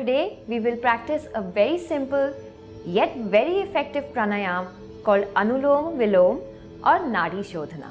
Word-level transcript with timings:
today 0.00 0.38
we 0.50 0.58
will 0.64 0.76
practice 0.84 1.24
a 1.38 1.40
very 1.56 1.78
simple 1.78 2.28
yet 2.98 3.16
very 3.32 3.56
effective 3.62 4.04
pranayam 4.14 4.68
called 5.06 5.24
Anulom 5.40 5.88
Vilom 6.00 6.38
or 6.90 6.98
Nadi 7.14 7.42
Shodhana. 7.48 7.90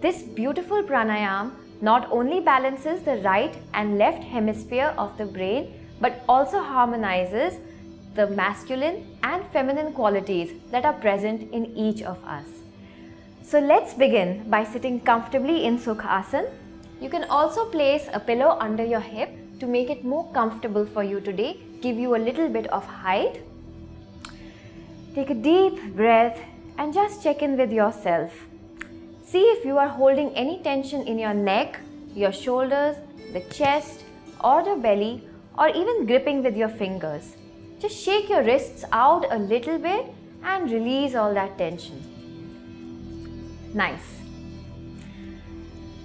This 0.00 0.22
beautiful 0.22 0.84
pranayam 0.90 1.50
not 1.80 2.06
only 2.12 2.38
balances 2.48 3.02
the 3.02 3.16
right 3.24 3.56
and 3.74 3.98
left 3.98 4.22
hemisphere 4.34 4.92
of 5.04 5.16
the 5.18 5.26
brain 5.38 5.72
but 6.00 6.22
also 6.28 6.60
harmonizes 6.60 7.58
the 8.14 8.28
masculine 8.42 9.00
and 9.24 9.44
feminine 9.56 9.92
qualities 9.92 10.52
that 10.70 10.84
are 10.84 10.94
present 11.06 11.50
in 11.52 11.66
each 11.86 12.02
of 12.02 12.22
us. 12.24 12.46
So 13.42 13.58
let's 13.58 13.94
begin 13.94 14.48
by 14.48 14.62
sitting 14.62 15.00
comfortably 15.00 15.64
in 15.64 15.78
Sukhasana. 15.78 16.52
You 17.00 17.10
can 17.10 17.24
also 17.24 17.66
place 17.66 18.08
a 18.12 18.20
pillow 18.20 18.56
under 18.60 18.84
your 18.84 19.00
hip 19.00 19.36
to 19.60 19.66
make 19.66 19.90
it 19.90 20.04
more 20.04 20.30
comfortable 20.32 20.84
for 20.84 21.02
you 21.02 21.20
today, 21.20 21.60
give 21.80 21.96
you 21.96 22.16
a 22.16 22.18
little 22.18 22.48
bit 22.48 22.66
of 22.68 22.84
height. 22.84 23.42
Take 25.14 25.30
a 25.30 25.34
deep 25.34 25.94
breath 25.94 26.38
and 26.78 26.92
just 26.92 27.22
check 27.22 27.42
in 27.42 27.56
with 27.56 27.72
yourself. 27.72 28.32
See 29.24 29.42
if 29.42 29.64
you 29.64 29.78
are 29.78 29.88
holding 29.88 30.30
any 30.34 30.62
tension 30.62 31.06
in 31.06 31.18
your 31.18 31.34
neck, 31.34 31.80
your 32.14 32.32
shoulders, 32.32 32.96
the 33.32 33.40
chest, 33.52 34.04
or 34.42 34.62
the 34.62 34.76
belly, 34.76 35.22
or 35.58 35.68
even 35.68 36.06
gripping 36.06 36.42
with 36.42 36.56
your 36.56 36.68
fingers. 36.68 37.36
Just 37.78 37.96
shake 37.96 38.28
your 38.28 38.42
wrists 38.42 38.84
out 38.92 39.26
a 39.30 39.38
little 39.38 39.78
bit 39.78 40.06
and 40.42 40.70
release 40.70 41.14
all 41.14 41.34
that 41.34 41.58
tension. 41.58 42.02
Nice. 43.74 44.20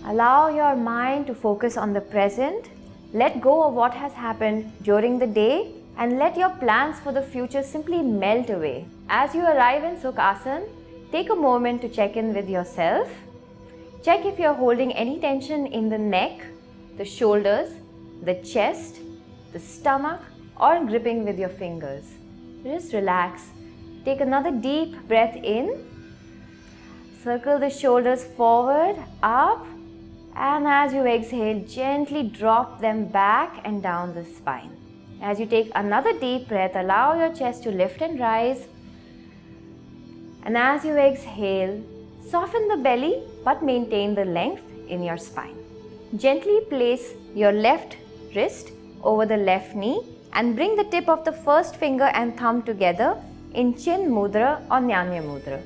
Allow 0.06 0.50
your 0.50 0.76
mind 0.76 1.28
to 1.28 1.36
focus 1.36 1.78
on 1.78 1.94
the 1.94 2.02
present. 2.02 2.70
Let 3.14 3.42
go 3.42 3.64
of 3.64 3.74
what 3.74 3.94
has 3.94 4.14
happened 4.14 4.72
during 4.84 5.20
the 5.20 5.28
day 5.28 5.74
and 5.98 6.18
let 6.18 6.38
your 6.38 6.50
plans 6.50 6.98
for 7.00 7.12
the 7.12 7.22
future 7.22 7.62
simply 7.62 8.02
melt 8.02 8.50
away. 8.50 8.86
As 9.10 9.36
you 9.36 9.42
arrive 9.42 9.84
in 9.84 9.98
Sukhasana, 9.98 10.68
take 11.12 11.30
a 11.30 11.36
moment 11.36 11.82
to 11.82 11.90
check 11.90 12.16
in 12.16 12.34
with 12.34 12.50
yourself. 12.50 13.10
Check 14.02 14.26
if 14.26 14.40
you're 14.40 14.54
holding 14.54 14.94
any 14.94 15.20
tension 15.20 15.68
in 15.68 15.90
the 15.90 15.98
neck, 15.98 16.46
the 16.98 17.04
shoulders, 17.04 17.72
the 18.24 18.36
chest, 18.36 19.00
the 19.52 19.60
stomach, 19.60 20.22
or 20.58 20.86
gripping 20.86 21.26
with 21.26 21.38
your 21.38 21.50
fingers. 21.50 22.06
Just 22.64 22.94
relax. 22.94 23.50
Take 24.06 24.22
another 24.22 24.52
deep 24.52 24.96
breath 25.10 25.36
in. 25.36 25.86
Circle 27.22 27.60
the 27.60 27.70
shoulders 27.70 28.24
forward, 28.24 28.96
up, 29.22 29.66
and 30.36 30.68
as 30.68 30.94
you 30.94 31.06
exhale, 31.06 31.64
gently 31.66 32.24
drop 32.24 32.80
them 32.82 33.06
back 33.06 33.62
and 33.66 33.84
down 33.84 34.14
the 34.14 34.26
spine. 34.26 34.78
As 35.22 35.40
you 35.40 35.46
take 35.46 35.72
another 35.76 36.18
deep 36.20 36.48
breath, 36.48 36.76
allow 36.76 37.14
your 37.14 37.34
chest 37.34 37.64
to 37.64 37.72
lift 37.72 38.02
and 38.02 38.20
rise. 38.20 38.68
And 40.44 40.58
as 40.58 40.84
you 40.84 40.96
exhale, 40.98 41.84
soften 42.28 42.68
the 42.68 42.78
belly 42.78 43.22
but 43.44 43.64
maintain 43.64 44.16
the 44.16 44.26
length 44.26 44.64
in 44.88 45.04
your 45.04 45.18
spine. 45.18 45.58
Gently 46.18 46.62
place 46.70 47.14
your 47.36 47.52
left 47.52 47.98
wrist 48.36 48.72
over 49.04 49.26
the 49.26 49.38
left 49.38 49.76
knee 49.76 50.02
and 50.34 50.56
bring 50.56 50.76
the 50.76 50.86
tip 50.86 51.08
of 51.08 51.24
the 51.26 51.32
first 51.32 51.76
finger 51.76 52.06
and 52.14 52.38
thumb 52.38 52.64
together 52.64 53.18
in 53.54 53.76
Chin 53.76 54.10
Mudra 54.10 54.62
or 54.72 54.80
Jnana 54.80 55.22
Mudra. 55.22 55.62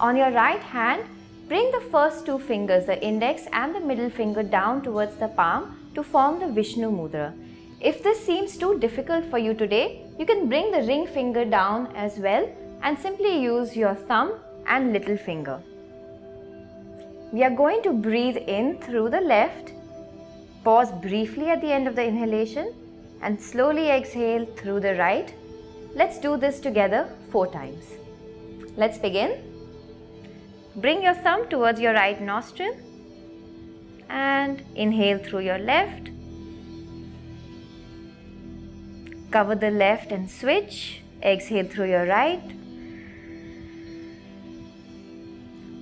On 0.00 0.16
your 0.16 0.30
right 0.30 0.60
hand, 0.60 1.04
Bring 1.48 1.70
the 1.70 1.80
first 1.90 2.24
two 2.24 2.38
fingers, 2.38 2.86
the 2.86 3.02
index 3.04 3.46
and 3.52 3.74
the 3.74 3.80
middle 3.80 4.10
finger 4.10 4.42
down 4.42 4.82
towards 4.82 5.16
the 5.16 5.28
palm 5.28 5.76
to 5.94 6.02
form 6.02 6.38
the 6.38 6.46
Vishnu 6.46 6.90
Mudra. 6.90 7.32
If 7.80 8.02
this 8.02 8.24
seems 8.24 8.56
too 8.56 8.78
difficult 8.78 9.24
for 9.24 9.38
you 9.38 9.54
today, 9.54 10.06
you 10.18 10.24
can 10.24 10.48
bring 10.48 10.70
the 10.70 10.82
ring 10.82 11.06
finger 11.06 11.44
down 11.44 11.88
as 11.96 12.18
well 12.18 12.48
and 12.82 12.98
simply 12.98 13.42
use 13.42 13.76
your 13.76 13.94
thumb 13.94 14.34
and 14.66 14.92
little 14.92 15.16
finger. 15.16 15.60
We 17.32 17.42
are 17.44 17.50
going 17.50 17.82
to 17.82 17.92
breathe 17.92 18.36
in 18.36 18.78
through 18.78 19.10
the 19.10 19.20
left, 19.20 19.72
pause 20.64 20.92
briefly 20.92 21.48
at 21.48 21.60
the 21.60 21.72
end 21.72 21.88
of 21.88 21.96
the 21.96 22.04
inhalation 22.04 22.72
and 23.20 23.40
slowly 23.40 23.88
exhale 23.88 24.46
through 24.56 24.80
the 24.80 24.94
right. 24.94 25.34
Let's 25.94 26.18
do 26.18 26.36
this 26.36 26.60
together 26.60 27.08
four 27.30 27.46
times. 27.46 27.84
Let's 28.76 28.98
begin. 28.98 29.51
Bring 30.74 31.02
your 31.02 31.14
thumb 31.14 31.48
towards 31.50 31.80
your 31.80 31.92
right 31.92 32.20
nostril 32.20 32.74
and 34.08 34.62
inhale 34.74 35.18
through 35.18 35.40
your 35.40 35.58
left. 35.58 36.08
Cover 39.30 39.54
the 39.54 39.70
left 39.70 40.12
and 40.12 40.30
switch. 40.30 41.02
Exhale 41.22 41.66
through 41.66 41.90
your 41.90 42.06
right. 42.06 42.42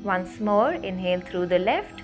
Once 0.02 0.40
more, 0.40 0.72
inhale 0.72 1.20
through 1.20 1.46
the 1.46 1.58
left. 1.58 2.02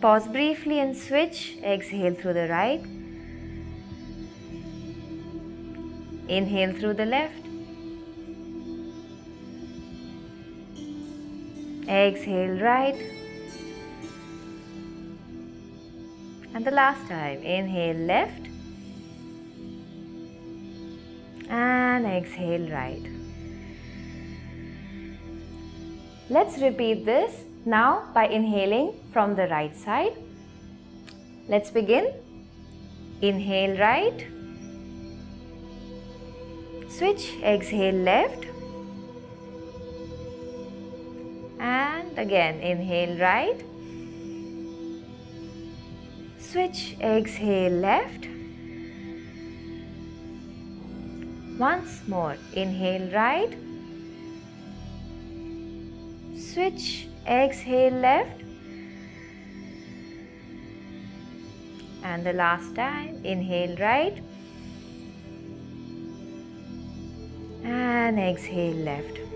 Pause 0.00 0.28
briefly 0.28 0.78
and 0.80 0.96
switch. 0.96 1.56
Exhale 1.62 2.14
through 2.14 2.34
the 2.34 2.48
right. 2.48 2.82
Inhale 6.28 6.74
through 6.74 6.94
the 6.94 7.06
left. 7.06 7.49
Exhale 11.90 12.60
right. 12.62 12.94
And 16.54 16.64
the 16.64 16.70
last 16.70 17.08
time, 17.08 17.42
inhale 17.42 17.96
left. 17.96 18.46
And 21.48 22.06
exhale 22.06 22.70
right. 22.70 23.02
Let's 26.28 26.58
repeat 26.58 27.04
this 27.04 27.42
now 27.64 28.04
by 28.14 28.28
inhaling 28.28 28.94
from 29.12 29.34
the 29.34 29.48
right 29.48 29.76
side. 29.76 30.12
Let's 31.48 31.72
begin. 31.72 32.12
Inhale 33.20 33.76
right. 33.78 34.26
Switch, 36.88 37.34
exhale 37.42 37.96
left. 37.96 38.49
Again 42.20 42.60
inhale 42.60 43.16
right? 43.18 43.62
Switch 46.38 46.96
exhale 47.00 47.72
left. 47.72 48.26
Once 51.58 52.02
more 52.08 52.36
inhale 52.52 53.08
right. 53.14 53.56
Switch 56.36 57.06
exhale 57.26 57.98
left. 58.08 58.42
And 62.02 62.26
the 62.26 62.32
last 62.32 62.74
time 62.74 63.24
inhale 63.24 63.76
right. 63.76 64.22
And 67.64 68.18
exhale 68.18 68.84
left 68.90 69.29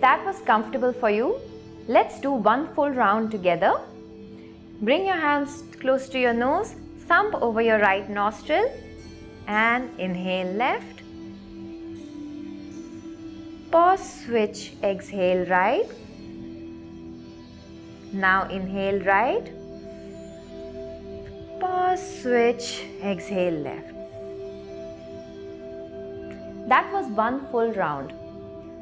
if 0.00 0.02
that 0.02 0.24
was 0.24 0.40
comfortable 0.40 0.94
for 0.94 1.10
you, 1.10 1.38
let's 1.86 2.18
do 2.20 2.30
one 2.32 2.74
full 2.74 2.88
round 2.88 3.30
together. 3.30 3.72
Bring 4.80 5.04
your 5.04 5.16
hands 5.16 5.62
close 5.78 6.08
to 6.08 6.18
your 6.18 6.32
nose, 6.32 6.74
thumb 7.06 7.34
over 7.34 7.60
your 7.60 7.78
right 7.80 8.08
nostril, 8.08 8.72
and 9.46 9.90
inhale 10.00 10.54
left. 10.54 11.02
Pause, 13.70 14.24
switch, 14.24 14.72
exhale 14.82 15.44
right. 15.50 15.90
Now 18.14 18.48
inhale 18.48 19.00
right. 19.00 19.52
Pause, 21.60 22.22
switch, 22.22 22.84
exhale 23.02 23.60
left. 23.68 23.92
That 26.70 26.90
was 26.90 27.06
one 27.08 27.46
full 27.50 27.70
round. 27.74 28.14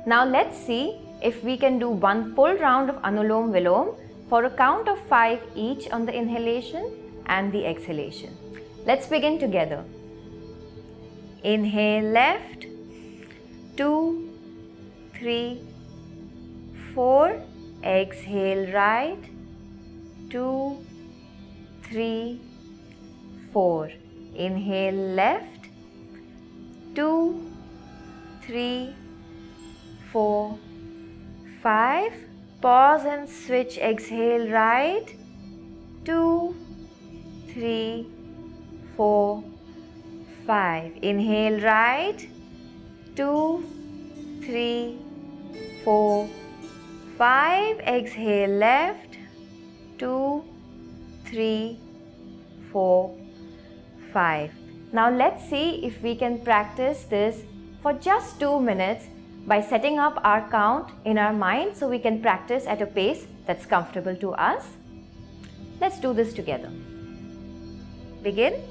Now 0.07 0.25
let's 0.25 0.57
see 0.57 1.08
if 1.23 1.43
we 1.43 1.57
can 1.57 1.79
do 1.79 1.89
one 1.89 2.35
full 2.35 2.55
round 2.57 2.91
of 2.91 2.97
Anulom 3.03 3.51
Vilom 3.53 3.95
for 4.29 4.45
a 4.45 4.51
count 4.51 4.89
of 4.89 4.99
5 5.09 5.41
each 5.55 5.89
on 5.91 6.07
the 6.07 6.15
inhalation 6.15 6.93
and 7.27 7.53
the 7.53 7.65
exhalation. 7.67 8.37
Let's 8.87 9.07
begin 9.07 9.39
together. 9.39 9.85
Inhale 11.43 12.05
left, 12.05 12.67
2, 13.77 14.29
3, 15.19 15.63
4. 16.95 17.43
Exhale 17.85 18.73
right, 18.73 19.25
2, 20.31 20.85
3, 21.85 22.41
4. 23.53 23.91
Inhale 24.35 24.95
left, 24.95 25.69
2, 26.95 27.53
3, 28.43 28.95
four, 30.13 30.59
five. 31.63 32.13
Pause 32.61 33.05
and 33.05 33.29
switch. 33.29 33.79
Exhale 33.79 34.51
right. 34.51 35.15
two, 36.09 36.57
three, 37.53 38.07
four, 38.97 39.45
five. 40.47 40.93
Inhale 41.03 41.61
right, 41.61 42.27
two, 43.15 43.63
three, 44.41 44.97
four, 45.85 46.29
five. 47.19 47.79
Exhale 47.81 48.57
left, 48.65 49.19
two, 49.99 50.43
three, 51.27 51.79
four, 52.73 53.15
five. 54.11 54.51
Now 54.93 55.11
let's 55.11 55.47
see 55.51 55.85
if 55.85 56.03
we 56.03 56.17
can 56.17 56.41
practice 56.41 57.05
this 57.05 57.43
for 57.83 57.93
just 57.93 58.41
two 58.41 58.59
minutes 58.59 59.05
by 59.47 59.61
setting 59.61 59.99
up 59.99 60.21
our 60.25 60.49
count 60.51 60.91
in 61.05 61.19
our 61.19 61.33
mind 61.33 61.77
so 61.77 61.89
we 61.89 61.99
can 61.99 62.21
practice 62.21 62.67
at 62.67 62.83
a 62.83 62.87
pace 62.87 63.27
that's 63.47 63.67
comfortable 63.67 64.17
to 64.17 64.33
us. 64.33 64.65
Let's 65.81 66.01
do 66.01 66.13
this 66.13 66.33
together. 66.33 66.71
Begin. 68.23 68.63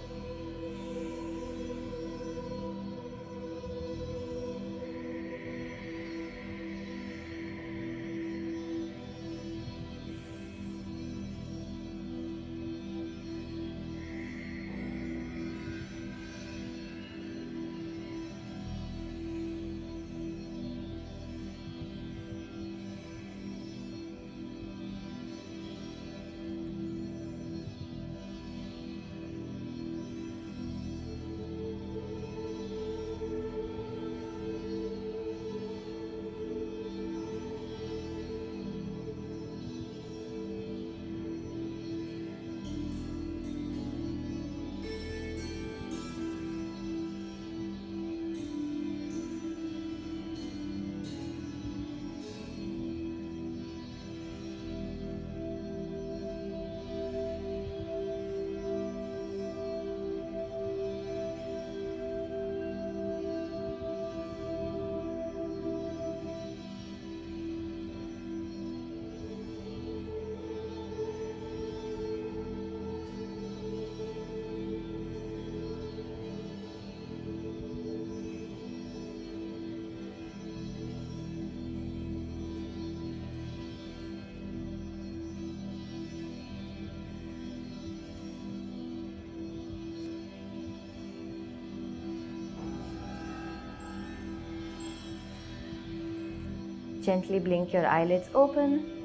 Gently 97.08 97.40
blink 97.40 97.72
your 97.72 97.88
eyelids 97.88 98.30
open 98.36 98.97